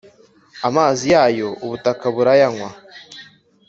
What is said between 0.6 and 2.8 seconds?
amazi yayo ubutaka burayanywa,